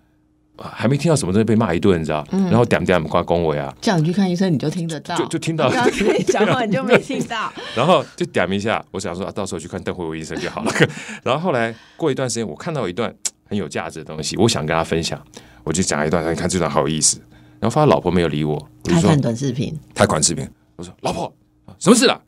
[0.56, 0.70] 啊！
[0.74, 2.26] 还没听到什么东西被骂一顿，你知道？
[2.30, 3.74] 然后点点挂恭维啊！
[3.80, 5.70] 叫你去看医生，你就听得到，就就听到。
[6.26, 7.52] 讲话你就没听到。
[7.76, 10.72] 然后就点一下，我想说，到时候去看邓慧文医生就好了。
[11.22, 13.12] 然后后来过一段时间，我看到一段
[13.48, 15.20] 很有价值的东西，我想跟他分享，
[15.62, 17.18] 我就讲一段，你看这段好有意思。
[17.60, 20.46] 然后发现老婆没有理我，他看短视频，他看视频。
[20.76, 21.32] 我说老婆，
[21.78, 22.20] 什么事啊？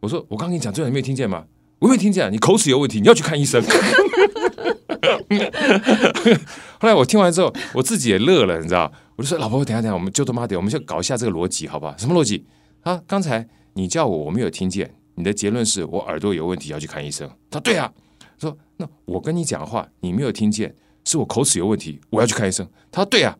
[0.00, 1.44] 我说我刚跟你讲这段，你没有听见吗？
[1.80, 3.62] 我没有听见，你口齿有问题，你要去看医生。
[6.80, 8.90] 后来我听完之后，我自己也乐了，你知道？
[9.16, 11.96] 我就说老婆，等下等下，我们就他妈的，我们就搞一下这个逻辑，好不好？
[11.98, 12.44] 什么逻辑？
[12.82, 17.28] 啊，刚才你叫我，我没有听见，你的结论是我耳朵有问题，要去看医生。
[17.50, 17.92] 他说对啊，
[18.38, 22.68] 说那我跟你讲话，你没有听见，是我口齿有问题，我要去看医生。
[22.92, 23.36] 他说对啊，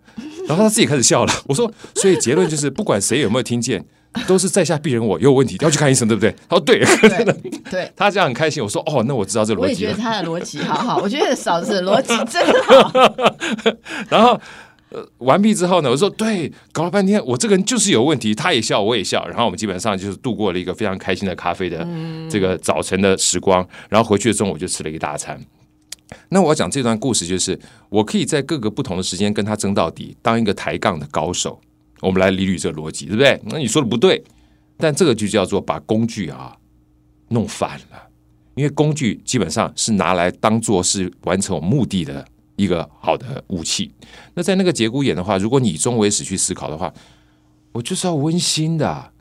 [0.48, 1.32] 然后他自己开始笑了。
[1.46, 3.84] 我说，所以结论就是，不管谁有没有听见，
[4.26, 6.34] 都是在下鄙人我有问题，要去看医生，对不对？
[6.48, 8.62] 他说对，对对， 他这样很开心。
[8.62, 9.94] 我说哦，那我知道这逻辑我也觉得。
[9.94, 12.92] 他的逻辑好好，我觉得嫂子的逻辑真好。
[14.08, 14.40] 然后。
[14.90, 21.86] 呃，完毕之后呢，我说对，搞了半天，我这个人就是有问题，他也笑，我也笑，然后我们基本上就是度过了一个非常开心的咖啡的
[22.30, 25.38] 这个早晨的时光，然后回去的中午就吃了一大餐。
[26.30, 31.60] 那我要讲这段故事，就是我可以在各个不同的时间跟他争到底，当一个抬杠的高手。
[32.00, 33.40] 我们来理捋这逻辑，对不对？
[33.46, 34.22] 那你说的不对，
[34.76, 36.56] 但这个就叫做把工具啊
[37.28, 38.08] 弄反了，
[38.54, 43.90] 因为工具基本上是拿来当做是完成我目的的一个好的武器。
[44.34, 46.92] 那在那个节骨眼的话，如果你以终为始去思考的话，
[47.72, 49.12] 我就是要温馨的，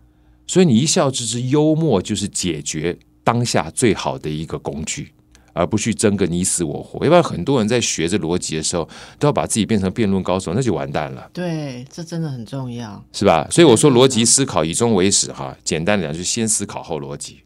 [0.48, 5.12] 所以你一笑置之，幽默就是解决当下最好的一个工具。
[5.58, 13.04] 而不去争个你死我活，要不然很多人在学这逻辑的时候，都要把自己变成辩论高手，那就完蛋了，对，这真的很重要。
[13.12, 13.48] 是吧？
[13.50, 17.40] 所以我说逻辑思考以终为始，哈，简单的讲，就是先思考后逻辑。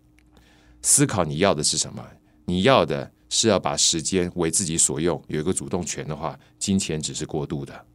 [0.82, 2.06] 思考你要的是什么？
[2.46, 7.86] 你要的是要把时间为自己所用，有一个主动权的话，金钱只是过渡的，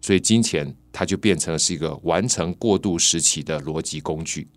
[0.00, 4.48] 所以金钱它就变成了是一个完成过渡时期的逻辑工具。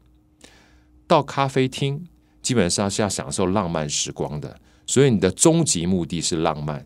[1.06, 2.08] 到咖啡厅。
[2.50, 6.84] 基本上是要享受浪漫时光的，所以你的终极目的是浪漫，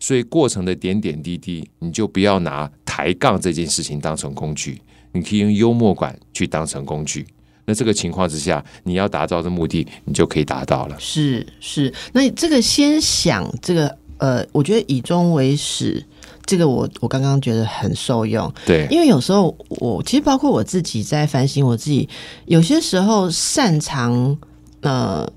[0.00, 7.24] 所以过程的点点滴滴，你就不要拿抬杠这件事情当成工具，你可以用幽默感去当成工具。
[7.64, 10.96] 那这个情况之下，你要达到的目的，你就可以达到了。
[10.98, 16.04] 是是，那这个先想这个呃，我觉得以终为始，
[16.44, 18.52] 这个我我刚刚觉得很受用。
[18.66, 22.08] 对，因为有时候我其实包括我自己在反省我自己，
[22.46, 24.36] 有些时候擅长
[24.84, 25.28] 呃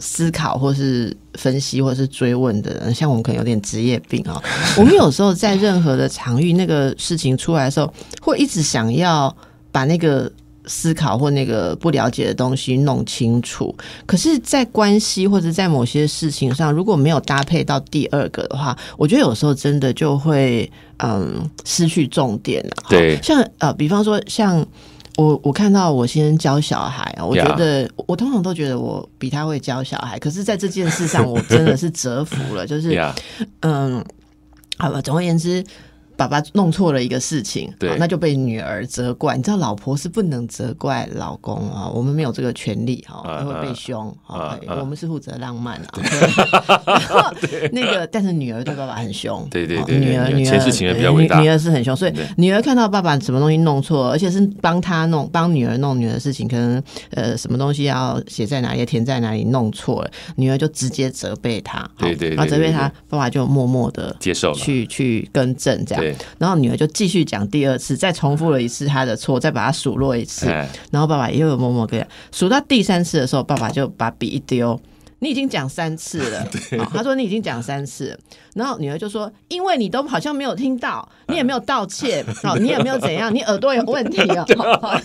[0.00, 4.42] 思考或是分析或是追问的人，像我们可能有点职业病啊、
[4.76, 9.34] 我们有时候在任何的场域，那个事情出来的时候，会一直想要
[9.70, 10.30] 把那个。
[10.66, 22.76] 思考或那个不了解的东西弄清楚，可是，在关系或者在某些事情上，如果没有搭配到第二个的话，我觉得有时候真的就会嗯失去重点了。
[22.88, 24.66] 对像呃，比方说像。
[25.16, 33.14] 我我看到我先教小孩啊，我觉得我通常都觉得我比他会教小孩，可是在这件事上我真的是折服了，就是 呀，
[33.60, 34.04] 嗯，
[34.76, 35.64] 好吧，总而言之，
[36.16, 37.96] 爸爸弄错了一个事情，对。
[37.98, 39.36] 那就被女儿责怪。
[39.36, 46.00] 你知道，老婆是不能责怪老公啊，我们没有这个权利哈，啊会被凶啊我们是负责浪漫啊，
[47.72, 74.78] 那个，但是女儿对爸爸很凶，对对对对女儿女儿女儿是很凶，所以女儿看到爸爸什么东西弄错，而且是帮他弄，帮女儿弄女儿的事情，可能呃什么东西要写在哪里，填在哪里弄错了，女儿就直接责备他，对对然后责备他，爸爸就默默的接受，去去更正这样对，然后女儿就继续讲第二次，再重复了一次她的错，再把她数落一次，哎，然后爸爸又有默默跟他数到第三次的时候，爸爸就把笔一丢。
[75.20, 76.46] 你已经讲三次了，
[76.84, 78.18] 好他说你已经讲三次了，
[78.54, 84.44] 然后女儿就说，因为你都好像没有听到，你也没有道歉， 好，你也没有怎样，你耳朵有问题哦。
[84.80, 85.00] 好，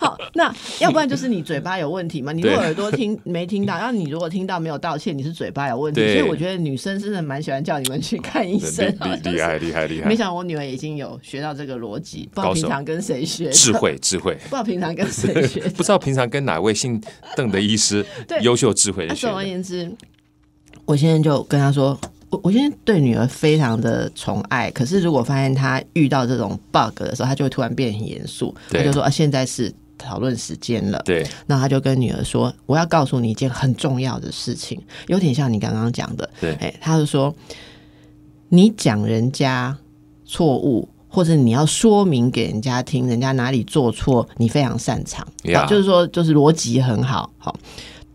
[0.00, 2.32] 好，那要不然就是你嘴巴有问题嘛？
[2.32, 6.00] 你如果耳朵听没听到，然后你如果听到没有道歉，你是嘴巴有问题。
[6.00, 10.08] 所以我觉得女生真的蛮喜欢叫你们去看医生啊，厉害厉害厉害。
[10.08, 15.60] 没，想到我女儿已经有学到这个逻辑，不知道平常跟谁学，智慧智慧，不知道平常跟谁学。
[15.70, 17.00] 不知道平常跟哪位姓
[17.36, 18.38] 邓的医师对。
[18.40, 19.90] 优秀智慧那总而言之，
[20.84, 21.98] 我现在就跟他说，
[22.30, 31.02] 我我现在对女儿非常的宠爱，可是如果发现她遇到这种 bug 的时候，她就会突然变得很严肃，对她就说啊，现在是讨论时间了。
[31.04, 36.28] 对那他就跟女儿说：“我要告诉你一件很重要的事情，有点像你刚刚讲的。
[36.40, 37.34] 对哎，他就说，
[38.48, 39.76] 你讲人家
[40.24, 45.26] 错误，或者你要说明给人家听，人家哪里做错，你非常擅长。
[45.44, 47.56] 呀好就是说，就是逻辑很好，好。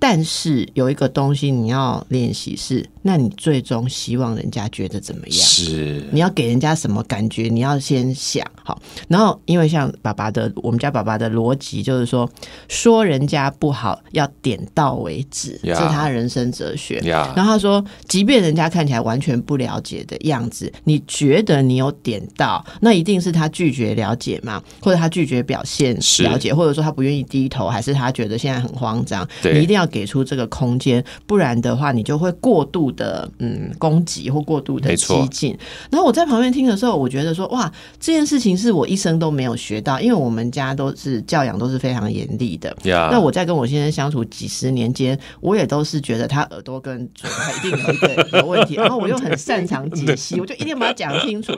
[0.05, 5.37] 但是有一个东西你要练习是，那你最终希望人家觉得怎么样？
[5.37, 7.43] 是，你要给人家什么感觉？
[7.43, 8.43] 你要先想。
[8.65, 12.27] 好，然后因为像爸爸的，我们家爸爸的逻辑就是说，
[12.69, 16.97] 说人家不好要点到为止，这呀是他的人生哲学。
[17.01, 35.57] 呀，然后他说，即便人家看起来完全不了解的样子，你觉得你有点到，那一定是他拒绝了解嘛，或者他拒绝表现了解，或者说他不愿意低头，还是他觉得现在很慌张，你一定要给出这个空间，不然的话，你就会过度的嗯攻击或过度的激进。
[35.89, 42.75] 然后我在旁边听的时候，我觉得说哇，这件事情是我一生都没有学到，因为我们家都是教养都是非常严厉的。
[42.83, 51.53] 呀那我在跟我先生相处几十年间，我也都是觉得他耳朵跟嘴他一定有一个 有问题，然后我又很擅长解析，我就一定把它讲清楚。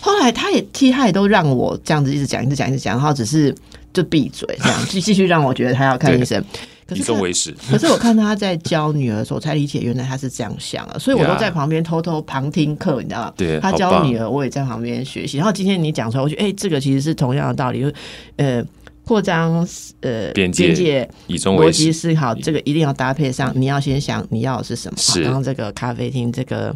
[0.00, 3.54] 后来他也替他也都让我这样子一直讲，一直讲，一直讲，然后只是
[3.92, 6.42] 就闭嘴这样，继继续让我觉得他要看医生。
[6.86, 7.54] 可以终为始。
[7.68, 13.32] 可是我看他在教女儿的时候，我才理解原来他是这样想啊，所以我都在旁边偷偷旁听课，你知道吗？
[13.36, 15.36] 对他教女儿，我也在旁边学习。
[15.36, 17.94] 然后今天你讲出来，我觉得哎、这个其实是同样的道理，就是
[18.36, 18.64] 呃，
[19.04, 19.66] 扩张
[20.00, 23.52] 呃边界界以中为逻辑，思考，这个一定要搭配上。
[23.54, 24.96] 你要先想你要的是什么。
[24.98, 26.74] 是好刚刚这个咖啡厅，这个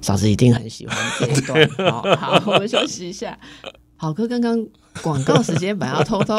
[0.00, 1.68] 嫂子一定很喜欢这一段。
[2.16, 3.36] 好，我们休息一下。
[4.00, 4.64] 好哥刚刚
[5.02, 6.36] 广告时间本来要偷偷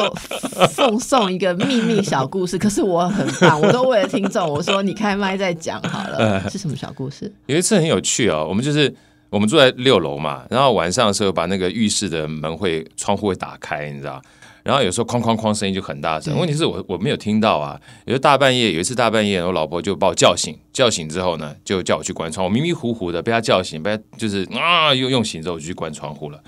[0.70, 7.30] 奉送一个秘密小故事，可是我很棒，我都为了听众，我说你开麦再讲好了， 是什么小故事？
[7.44, 8.92] 有一次很有趣哦，我们就是
[9.28, 14.22] 我们住在六楼嘛，然后晚上的时候把那个浴室的门会窗户会打开，你知道。
[14.62, 17.78] 然后有时候哐哐哐声音就很大声，对问题是我我没有听到啊。
[18.06, 22.42] 有时候大半夜，有一次大半夜，我老婆就把我叫醒，叫醒之后呢，就叫我去关窗。
[22.42, 26.40] 我迷迷糊糊的被她叫醒，被她就是啊又用醒之后，我就去关窗户了。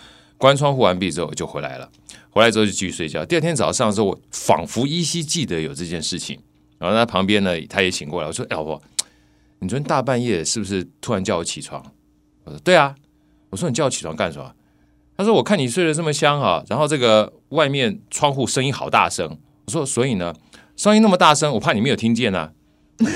[0.42, 1.88] 关窗户完毕之后就回来了，
[2.30, 3.24] 回来之后就继续睡觉。
[3.24, 6.36] 第二天早上的时候，我仿佛依稀记得有这件事情。
[6.80, 8.82] 然后在旁边呢，他也醒过来，我说：“，老婆，
[9.60, 11.80] 你昨天大半夜是不是突然叫我起床？”
[12.42, 12.92] 我说：“对啊。”
[13.50, 14.52] 我说：“你叫我起床干什么？”
[15.16, 20.34] 他说：“我看你睡得这么香啊，然后这个外面窗户声音好大声。”我说：“所以呢，
[20.74, 22.50] 声音那么大声，我怕你没有听见啊。”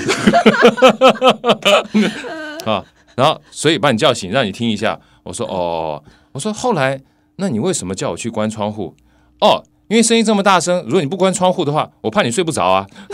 [2.63, 2.85] 啊，
[3.17, 4.97] 然后所以把你叫醒，让你听一下。
[5.23, 6.01] 我说：“哦。”
[6.33, 7.01] 我说：“后来，
[7.37, 8.95] 那你为什么叫我去关窗户？”
[9.41, 12.85] 哦，因为声音这么大声，如果你不关窗户的话，我怕你睡不着啊。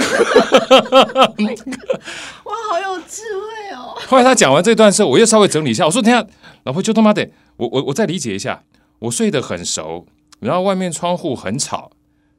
[2.43, 3.95] 哇，好有智慧哦！
[4.07, 6.25] 后来他讲完这段之后，我又稍微整理一下，我说：“等一下，
[6.63, 8.63] 老婆就他妈的，我我我再理解一下，
[8.99, 10.05] 我睡得很熟，
[10.39, 11.91] 然后外面窗户很吵，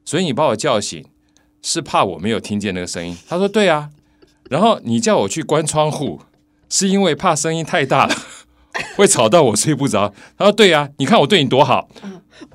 [0.03, 1.05] 所以你把我叫醒
[1.61, 3.89] 是怕我没有听见那个声音。”他说：“对啊。”
[4.49, 6.21] 然后你叫我去关窗户，
[6.69, 8.15] 是因为怕声音太大了，
[8.95, 10.13] 会吵到我睡不着。
[10.37, 11.89] 他说：“对啊，你看我对你多好。”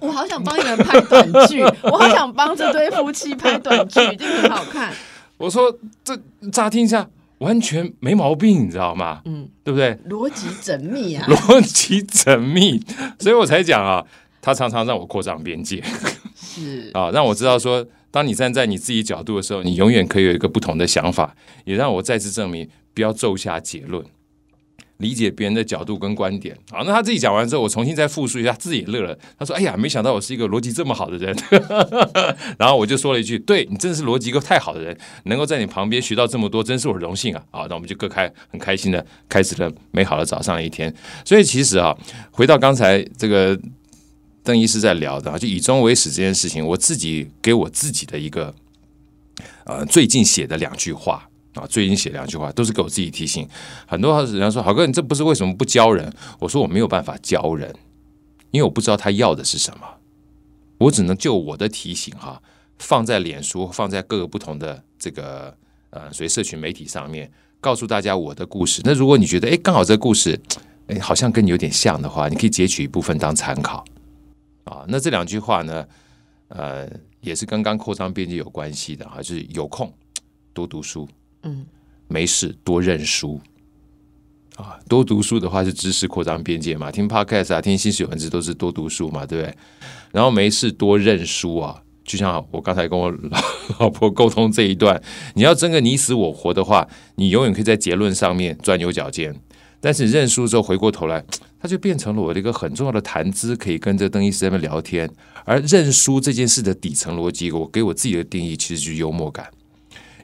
[0.01, 4.93] 我好想帮你们拍短剧， 我好想帮这对夫妻拍短剧，这个很好看。
[5.39, 6.19] 我说：“这
[6.53, 9.23] 乍听一下完全没毛病，你知道吗？
[9.25, 9.97] 嗯，对不对？
[10.09, 11.27] 逻辑缜密啊！
[11.27, 12.83] 逻辑缜密，
[13.19, 14.05] 所以我才讲啊，
[14.43, 15.83] 他常常让我扩张边界。
[16.37, 24.05] 是 啊，让我知道说，当你站在你自己角度的时候，你永远可以有一个不同的想法，也让我再次证明不要骤下结论，
[25.01, 26.57] 理解别人的角度跟观点。
[26.71, 29.19] 好，那他自己讲完之后，我重新再复述一下，自己也乐了。
[29.39, 31.37] 他说：“哎呀，没想到我是一个逻辑这么好的人。
[32.59, 40.95] ”然后我就说了一句：“对你真的是逻辑一个太好的人，能够在你旁边学到这么多，真是我荣幸啊！”好，那我们就各开很开心的开始了美好的早上一天。
[41.25, 41.97] 所以其实啊，
[42.31, 43.59] 回到刚才这个
[44.45, 48.55] 邓医师在聊的啊，就以终为始这件事情，我自己给我自己的一个
[49.65, 53.49] 呃最近写的两句话啊，最近写两句话都是给我自己提醒。
[53.87, 56.13] 很多人家说好哥，你这不是为什么不教人？
[56.39, 57.75] 我说我没有办法教人，
[58.51, 59.85] 因为我不知道他要的是什么，
[60.79, 62.41] 我只能就我的提醒哈，
[62.79, 65.57] 放在脸书，放在各个不同的这个
[65.91, 68.81] 呃，所谓社群媒体上面，告诉大家我的故事。
[68.85, 70.41] 那如果你觉得哎，刚好这个故事
[70.87, 73.85] 哎好像跟你有点像的话，你可以截取一部分当参考。
[74.65, 75.85] 啊，那这两句话呢，
[76.49, 76.89] 呃，
[77.21, 79.93] 也是跟刚扩张边界有关系的哈，就是有空
[80.53, 81.09] 多读书，
[81.43, 81.67] 嗯，
[82.09, 83.41] 没事多认输。
[84.57, 89.57] 啊，多读书的话是知识扩张边界嘛，听 podcast 啊，听新史文字都是多读书嘛，对不对？
[90.13, 93.41] 然后没事多认输啊，就像我刚才跟我老
[93.79, 95.03] 老婆沟通这一段，
[95.35, 99.35] 你要争个你死我活的话，你永远可以在结论上面钻牛角尖。
[99.81, 101.25] 但是认输之后回过头来，
[101.59, 105.09] 它就变成了我的一个很重要的谈资，可以跟这邓医师在那聊天。
[105.47, 109.51] 而认输这件事的底层逻辑，我给我自己的定义，其实就是幽默感。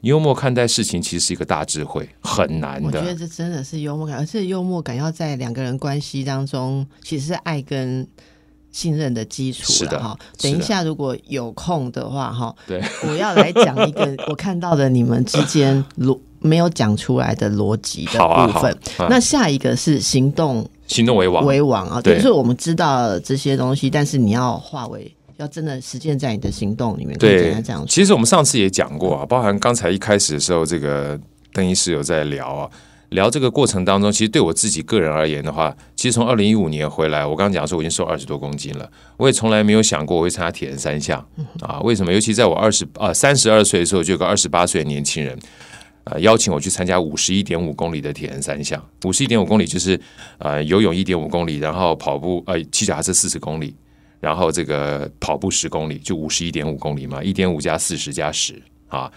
[0.01, 3.15] 幽默看待事情，其实是一个大智慧，很难的我觉得。
[3.15, 8.07] 这真的是幽默感，而且幽默感要在两个人关系当中，其实是爱跟
[8.71, 10.19] 信任的基础是的了哈。
[10.39, 18.77] 等一下，如果有空的话哈，对，我要来讲一个我看到的你们之间逻没有讲出来的逻辑的 部分。
[19.09, 25.11] 那下一个是行动行动为王，为王啊，就是我们知道这些东西，但是你要化为。
[25.37, 31.19] 要真的实践在你的行动里面，对这样，其实我们上次也讲过啊，包含刚才一开始的时候，这个
[31.53, 32.69] 邓医师有在聊啊，
[33.09, 41.23] 聊这个过程当中，其实对我自己个人而言的话，其实从二零一五年回来，我刚刚讲说我已经瘦二十多公斤了，我也从来没有想过我会参加铁人三项
[41.61, 41.79] 啊。
[41.81, 42.11] 为什么？
[42.11, 45.37] 尤其在我二十啊三十二岁的时候，就有个二十八岁的年轻人。
[46.09, 48.81] 呃邀请我去参加五十一点五公里的铁人三项。
[49.03, 49.99] 五十一点五公里就是
[50.37, 53.75] 呃游泳一点五公里，然后跑步呃骑脚踏车四十公里，
[54.27, 59.09] 然后这个跑步十公里，就五十一点五公里嘛，一点五加四十加十啊。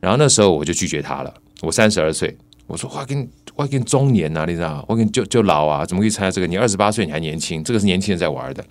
[0.00, 2.34] 然后那时候我就拒绝他了，我三十二岁，
[2.66, 6.46] 我说我跟我跟中年啊，你知道，我跟就就老啊，怎么可以参加这个？
[6.46, 8.64] 你二十八岁你还年轻，这个是年轻人在玩的。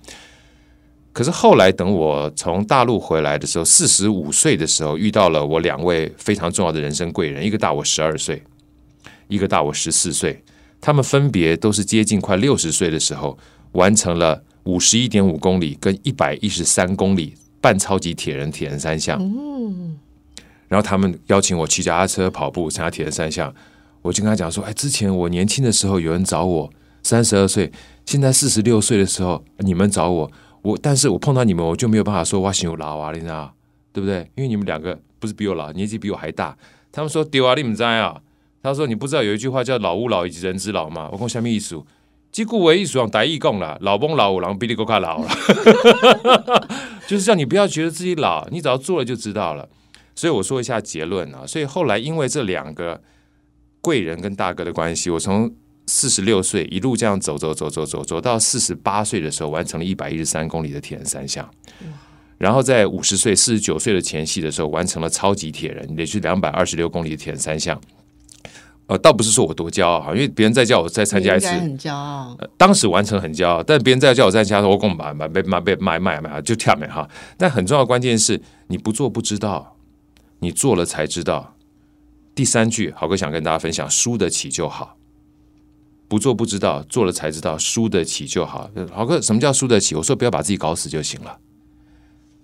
[1.12, 8.42] 可是后来等我从大陆回来的时候，四十五岁的时候遇到了我两位非常重要的人生贵人，一个大我十二岁，
[9.28, 10.42] 一个大我十四岁。
[10.80, 13.38] 他们分别都是接近快六十岁的时候，
[13.72, 19.18] 完成了五十一点五公里跟一百一十三公里半超级铁人铁人三项。
[19.20, 19.98] 嗯，
[20.68, 23.54] 然后他们邀请我骑脚踏车、跑步参加铁人三项，
[24.02, 26.70] 我就跟他讲说：“哎，之前我年轻的时候有人找我，
[27.02, 27.72] 三十二岁，
[28.04, 30.30] 现在四十六岁的时候你们找我。”
[30.62, 33.54] 我，但是我碰到你们，我就没有办法说哇，行有老啊，你知道
[33.92, 34.28] 对不对？
[34.34, 36.56] 因为你们两个不是比我老，年纪比我还大。
[36.90, 38.20] 他们说丢啊，你们在啊？
[38.64, 41.08] 他说你不知道有一句话叫老吾老以及人之老吗？
[41.12, 41.80] 我讲下面意思，
[42.36, 45.28] 即故为艺术用台语讲了，老翁老五郎比你更加老了，
[47.08, 49.66] 就是叫你不要觉得自己老，你只要做了就知道了。
[50.14, 51.46] 所以我说一下结论啊。
[51.46, 53.00] 所以后来因为这两个
[53.80, 55.50] 贵人跟大哥的关系，我从。
[55.88, 61.48] 四十六岁一路这样走走走走走走到四十八岁的时候，完成了一百一十三公里的铁人三项。
[62.38, 67.80] 然后在五十岁、四十九岁的前夕的时候，完成了超级铁人，也是两百二十六公里的铁人三项。
[68.86, 72.36] 呃，倒不是说我多骄傲哈，因为别人再叫我再参加一次，很骄傲。
[72.56, 77.08] 当时完成很骄傲，但别人再叫我再参加，我讲买买被买被买买买就跳没哈。
[77.36, 79.76] 但很重要的关键是你不做不知道，
[80.38, 81.56] 你做了才知道。
[82.34, 84.96] 第三句，豪哥想跟大家分享：输得起就好。
[86.06, 88.70] 不做不知道，做了才知道，输得起就好。
[88.92, 89.96] 豪哥，什么叫输得起？
[89.96, 91.38] 我说不要把自己搞死就行了。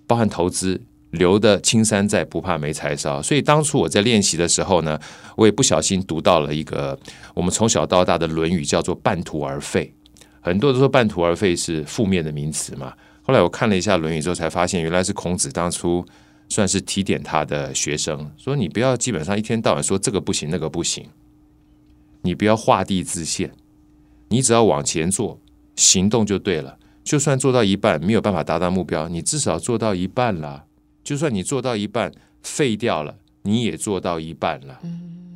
[0.05, 0.81] 包含投资，
[1.13, 3.21] 留的青山在，不怕没柴烧。
[3.21, 4.99] 所以当初我在练习的时候呢，
[5.35, 6.97] 我也不小心读到了一个
[7.33, 9.93] 我们从小到大的《论语》，叫做“半途而废”。
[10.41, 12.93] 很多人都说“半途而废”是负面的名词嘛。
[13.21, 16.03] 后来我看了一下《论语》之后，才发现原来是孔子当初
[16.49, 21.05] 算是提点他的学生，说你不要基本上一天到晚说这个不行，那个不行。
[22.23, 23.51] 你不要画地自限，
[24.29, 25.39] 你只要往前做，
[25.75, 26.77] 行动就对了。
[27.03, 30.63] 就算做到一半没有办法达到目标，你至少做到一半了。
[31.03, 34.79] 就算你做到一半废掉了，你也做到一半了。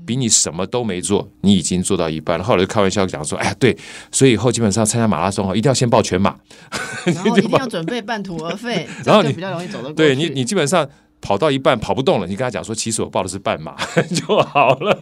[0.05, 2.43] 比你什么都没做，你已经做到一半了。
[2.43, 3.77] 后来就开玩笑讲说：“哎呀，对，
[4.09, 6.33] 所以以后基本上参加马拉松哦，一定要先报全马，
[7.05, 10.87] 然后 一定要准备半途而废， 然后你比较容易走得过对你，你基本上。
[11.19, 13.75] 跑到一半跑不动了，你跟他讲说，其实我报的是半马
[14.13, 14.95] 就好了。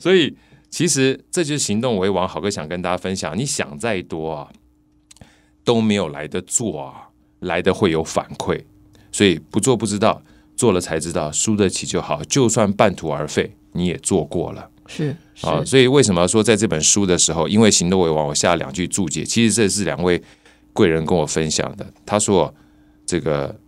[0.00, 0.36] 所以
[0.68, 2.26] 其实这就是行动为王。
[2.26, 4.48] 好哥想跟大家分享，你想再多啊，
[5.64, 7.05] 都没有来得做啊，
[7.46, 8.62] 来的会有反馈。
[9.10, 10.22] 所以不做不知道，
[10.54, 12.22] 做了才知道，输得起就好。
[12.24, 14.70] 就算半途而废，你也做过了。
[14.86, 19.24] 是啊，所以为什么说在这本书的时候，因为行动为王，我下了两句注解。
[19.24, 20.22] 其实这是两位
[20.72, 21.86] 贵人跟我分享的。
[22.04, 22.54] 他说
[23.04, 23.58] 这个。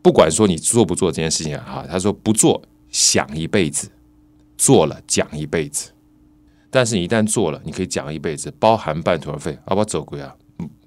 [0.00, 3.90] 不管说你做不做这件事情啊，他说不做想一辈子，
[4.56, 5.90] 做了讲一辈子。
[6.70, 9.58] 但是你一旦做了，你可以讲一辈子，包含半途而废。
[9.66, 10.34] 啊，不走鬼啊，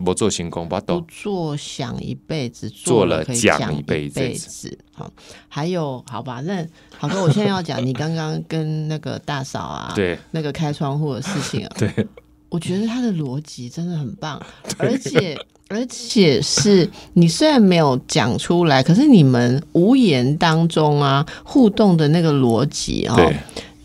[0.04, 4.78] 不做行功，不不做想一辈子，做了讲一辈子。
[4.94, 5.10] 好，
[5.48, 6.66] 还有好吧，那
[6.98, 10.18] 好哥，我现在要讲你刚刚跟那个大嫂啊，对。
[10.32, 12.08] 那个开窗户的事情啊， 对，
[12.50, 14.42] 我觉得他的逻辑真的很棒，
[14.78, 15.38] 而且。
[15.74, 23.16] 而且是你虽然没有讲出来，可是你们无言当中啊互动的那个逻辑啊，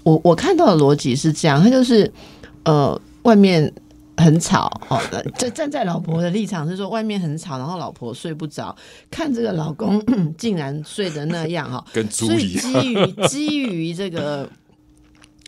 [0.02, 2.12] 我我看到的逻辑是这样，他就是
[2.64, 3.72] 呃外面
[4.16, 5.00] 很吵哦，
[5.38, 8.74] 就站在老婆的立场是说外面很吵，然后老婆睡不着，
[9.10, 10.02] 看这个老公
[10.38, 14.48] 竟然睡得那样哈，跟猪一样，基于基于这个。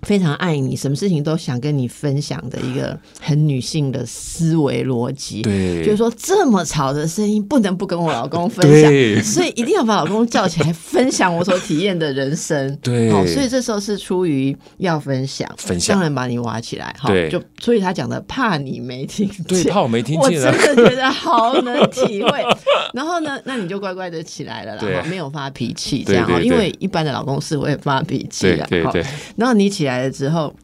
[0.06, 5.42] 非常爱你，什么事情都想跟你分享的一个 很女性的思维逻辑。
[5.42, 8.90] 对，就是说这么吵的声音不能不跟我老公分享，
[9.24, 12.74] 所以一定要把老公叫起来分享我所体验的人生。
[12.80, 16.94] 对，哦，所以这时候是出于要分享，分享当然把你挖起来。
[16.96, 22.44] 哈，就所以他讲的怕你没听见，怕我没听见，我真的 觉得好能体会。
[22.94, 28.64] 然后呢，那你就乖乖的起来了啦，没有发脾气这样，因为一般的老公是会发脾气的。
[28.70, 29.04] 对对，
[29.36, 29.87] 然后你起。
[29.87, 30.54] 来了之后，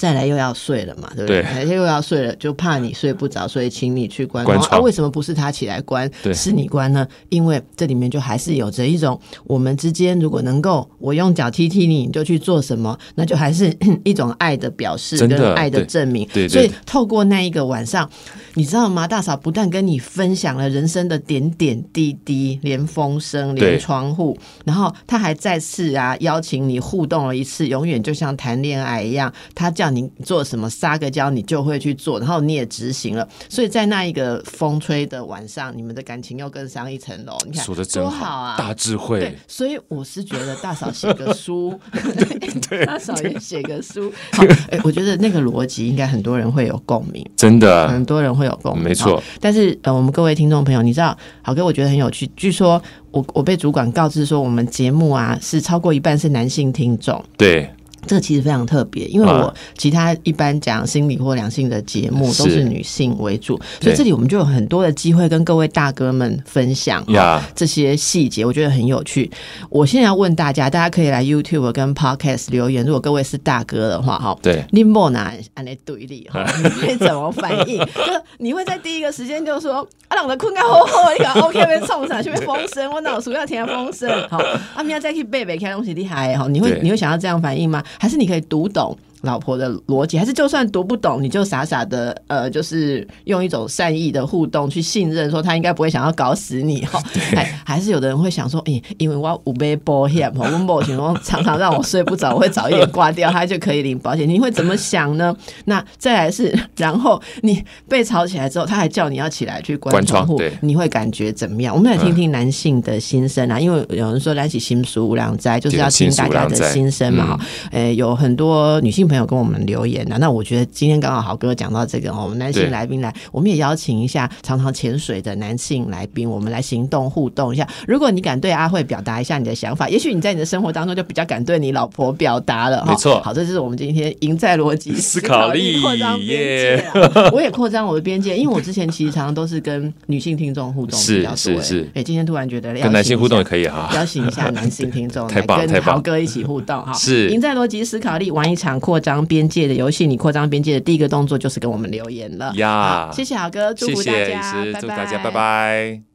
[0.00, 1.42] 再来又要睡了嘛，对不对？
[1.42, 4.58] 对而且又要睡了，就怕你睡不着，所以请你去关窗。
[4.70, 7.06] 啊，为什么不是他起来关，对是你关呢？
[7.28, 13.70] 因为这里面就还是有着一种我们之间，如果能够我用脚踢踢你，你就去做什么，那就还是
[14.02, 16.26] 一种爱的表示跟爱的证明。
[16.32, 18.08] 对对所以透过那一个晚上，
[18.54, 19.06] 你知道吗？
[19.06, 24.34] 大嫂不但跟你分享了人生的点点滴滴，连风声，连窗户，
[24.64, 33.28] 然后他还再次啊邀请你互动了一次，永远就像谈恋爱一样，他叫你做什么撒个娇，你就会去做，然后你也执行了。
[33.48, 37.36] 所以在那一个风吹的晚上，你们的感情又更上一层楼。
[37.44, 38.56] 你看说的真多好啊！
[38.56, 41.78] 大智对慧，，所以我是觉得大嫂写个书，
[42.86, 44.12] 大嫂也写个书。
[44.32, 47.24] 好，哎、我觉得那个逻辑应该很多人会有共鸣。
[47.36, 49.22] 真的很多人会有共鸣，没错。
[49.40, 52.26] 但是呃，我们各位听众朋友，你知道，好哥，我觉得很有趣。
[52.36, 52.80] 据说
[53.10, 57.68] 我我被主管告知说，我们节目啊是超过一半是男性听众，对，
[58.06, 59.40] 这个其实非常特别，因为啊。
[59.40, 69.30] 我其他一般讲心理或两性的节目都是是女性为主，所以这里我们就有很多的机会跟各位大哥们分享哈呀这些细节，我觉得很有趣。
[69.70, 77.78] 我现在要问大家，大家可以来 YouTube 跟 Podcast 留言，如果各位是大哥的话，哈，对，你莫拿按那对立哈，你会怎么反应？
[78.04, 79.76] 就你会在第一个时间就说
[80.08, 84.38] 啊，让我的困觉好好，你讲 OK 被冲上去被风声，我脑鼠要听风声，好，
[84.74, 87.82] 阿，明仔再去背背看东西厉害哈，你会你会想要这样反应吗？
[87.98, 88.96] 还是你可以读懂？
[89.22, 97.02] 老婆的逻辑，还是就算读不懂，你就傻傻的呃，就是用一种善意的互动去信任，说他应该不会想要搞死你 哈。
[97.34, 100.32] 还还是有的人会想说，诶、因为我有被保险，
[100.66, 104.28] 保险说常常让我睡不着，我会早一点挂掉，他就可以领保险。
[104.28, 105.34] 你会怎么想呢？
[105.66, 111.74] 那再来是， 然后你被吵起来之后，他还叫你要起来去关关窗户，你会感觉怎么样？
[111.74, 117.40] 我们来听听男性的心声啊，因为有人说来起心俗无良灾，就是要听大家的心声嘛哈。
[117.72, 127.68] 诶、有很多女性朋友跟我们留言啊，那我觉得今天刚好豪哥讲到这个哦，我们男性来宾来，我们也邀请一下常常潜水的男性来宾，我们来行动互动一下。
[127.86, 132.82] 如果你敢对阿慧表达一下你的想法，也许你在你的生活当中就比较敢对你老婆表达了。
[132.86, 137.30] 没错好，这就是我们今天赢在逻辑思考力扩张边界啊。
[137.32, 141.36] 我也扩张我的边界，因为我之前其实常常都是跟女性听众互动比较多。
[141.36, 143.44] 是是是哎，今天突然觉得跟男性互动也。
[143.50, 143.90] 可以哈。
[143.96, 146.92] 邀请一下男性听众 太来跟棒太棒豪哥一起互动哈。
[146.92, 150.06] 是赢在逻辑思考力，玩一场扩张边界的游戏。
[150.06, 152.52] 你扩张边界的第一个动作就是跟我们留言了。
[152.56, 156.09] 呀好谢谢豪哥，祝谢谢福大家，医师，拜祝大家拜拜。